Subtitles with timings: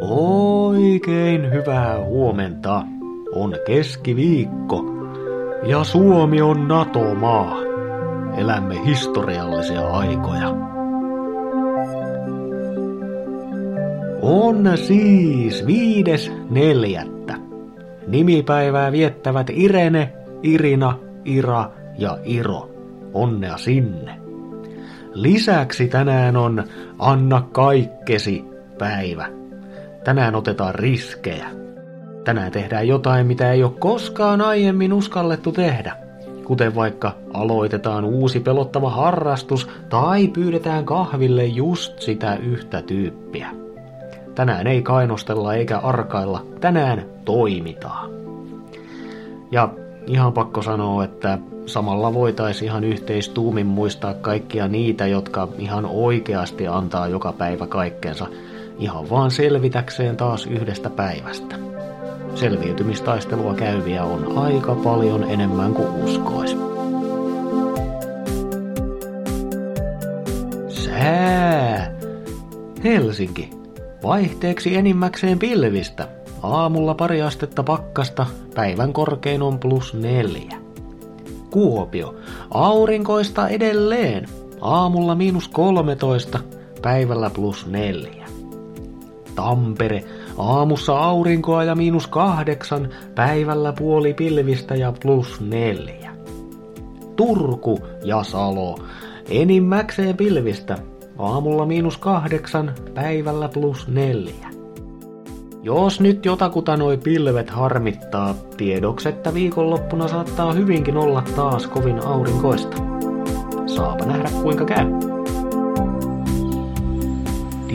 [0.00, 2.82] Oikein hyvää huomenta.
[3.32, 4.84] On keskiviikko
[5.62, 7.56] ja Suomi on NATO-maa.
[8.36, 10.48] Elämme historiallisia aikoja.
[14.22, 17.34] On siis viides neljättä.
[18.06, 22.70] Nimipäivää viettävät Irene, Irina, Ira ja Iro.
[23.14, 24.20] Onnea sinne.
[25.14, 26.64] Lisäksi tänään on
[26.98, 28.44] Anna Kaikkesi
[28.78, 29.45] päivä.
[30.06, 31.46] Tänään otetaan riskejä.
[32.24, 35.96] Tänään tehdään jotain, mitä ei ole koskaan aiemmin uskallettu tehdä.
[36.44, 43.50] Kuten vaikka aloitetaan uusi pelottava harrastus tai pyydetään kahville just sitä yhtä tyyppiä.
[44.34, 48.10] Tänään ei kainostella eikä arkailla, tänään toimitaan.
[49.50, 49.68] Ja
[50.06, 57.08] ihan pakko sanoa, että samalla voitaisiin ihan yhteistuumin muistaa kaikkia niitä, jotka ihan oikeasti antaa
[57.08, 58.26] joka päivä kaikkensa
[58.78, 61.58] ihan vaan selvitäkseen taas yhdestä päivästä.
[62.34, 66.56] Selviytymistaistelua käyviä on aika paljon enemmän kuin uskois.
[70.68, 71.92] Sää!
[72.84, 73.50] Helsinki.
[74.02, 76.08] Vaihteeksi enimmäkseen pilvistä.
[76.42, 80.56] Aamulla pari astetta pakkasta, päivän korkein on plus neljä.
[81.50, 82.14] Kuopio.
[82.50, 84.28] Aurinkoista edelleen.
[84.60, 86.38] Aamulla miinus 13,
[86.82, 88.35] päivällä plus neljä.
[89.36, 90.04] Tampere.
[90.38, 96.10] Aamussa aurinkoa ja miinus kahdeksan, päivällä puoli pilvistä ja plus neljä.
[97.16, 98.78] Turku ja Salo.
[99.30, 100.78] Enimmäkseen pilvistä.
[101.18, 104.48] Aamulla miinus kahdeksan, päivällä plus neljä.
[105.62, 112.76] Jos nyt jotakuta noi pilvet harmittaa, tiedoks, että viikonloppuna saattaa hyvinkin olla taas kovin aurinkoista.
[113.66, 115.15] Saapa nähdä kuinka käy.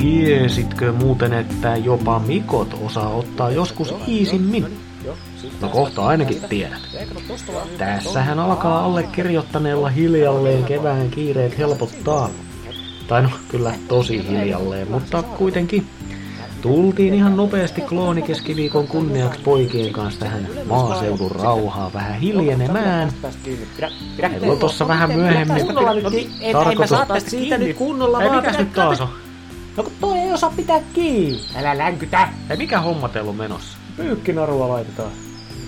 [0.00, 4.78] Tiesitkö muuten, että jopa mikot osaa ottaa joskus iisimmin?
[5.60, 6.80] No kohta ainakin tiedät.
[7.78, 12.30] Tässähän alkaa allekirjoittaneella hiljalleen kevään kiireet helpottaa.
[13.08, 15.86] Tai no, kyllä tosi hiljalleen, mutta kuitenkin.
[16.60, 23.12] Tultiin ihan nopeasti kloonikeskiviikon kunniaksi poikien kanssa tähän maaseudun rauhaa vähän hiljenemään.
[24.20, 25.66] Meillä on tossa vähän myöhemmin
[26.52, 26.90] tarkoitus...
[27.26, 28.42] siitä nyt kunnolla Ei, vaan.
[28.42, 29.08] mikäs nyt taas on?
[29.76, 31.40] No kun toi ei osaa pitää kiinni.
[31.56, 32.28] Älä länkytä.
[32.50, 33.78] Ei, mikä homma teillä on menossa?
[33.96, 35.12] Pyykkinarua laitetaan.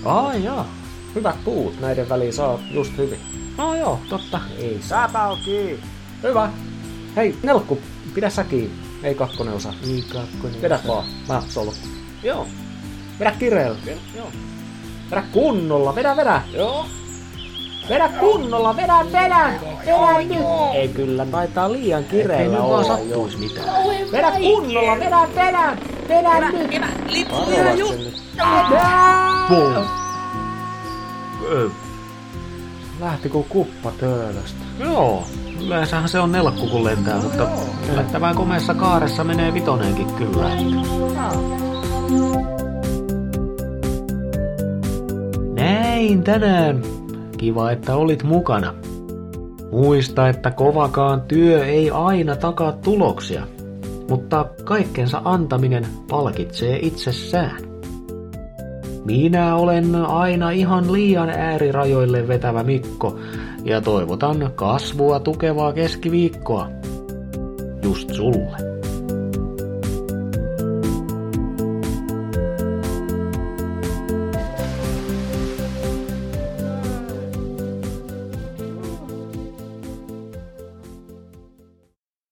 [0.05, 0.67] Ai jaa.
[1.15, 3.19] Hyvät puut näiden väliin saa just hyvin.
[3.57, 4.39] No joo, totta.
[4.57, 5.79] Ei saapa on kiinni.
[6.23, 6.49] Hyvä.
[7.15, 7.79] Hei, Nelkku,
[8.13, 8.75] pidä sä kiinni.
[9.03, 9.73] Ei kakkonen osaa.
[9.85, 10.61] Niin kakkonen.
[10.61, 11.05] Vedä vaan.
[11.27, 11.73] Mä solo.
[12.23, 12.47] Joo.
[13.19, 13.77] Vedä kireellä.
[14.15, 14.27] Joo.
[15.11, 15.95] Vedä kunnolla.
[15.95, 16.41] Vedä, vedä.
[16.53, 16.85] Joo.
[17.89, 18.75] Vedä kunnolla.
[18.75, 19.53] Vedä, vedä.
[19.85, 20.45] Vedä nyt.
[20.73, 23.67] Ei kyllä, taitaa liian Ei kireellä olla sattuis mitään.
[24.11, 24.99] Vedä kunnolla.
[24.99, 25.77] Vedä, vedä.
[26.09, 26.69] Vedä nyt.
[26.69, 27.99] Vedä, lippu vielä just.
[31.51, 31.69] Ö,
[32.99, 34.63] Lähti kuin kuppa töölöstä.
[34.79, 35.23] Joo.
[35.61, 37.47] Yleensähän se on nelkku kun lentää, mutta
[37.91, 40.49] yllättävän komeessa kaaressa menee vitonenkin kyllä.
[45.55, 47.02] Näin tänään.
[47.43, 48.73] Kiva, että olit mukana.
[49.71, 53.47] Muista, että kovakaan työ ei aina takaa tuloksia,
[54.09, 57.57] mutta kaikkensa antaminen palkitsee itsessään.
[59.05, 63.19] Minä olen aina ihan liian äärirajoille vetävä Mikko
[63.63, 66.69] ja toivotan kasvua tukevaa keskiviikkoa.
[67.83, 68.82] Just sulle.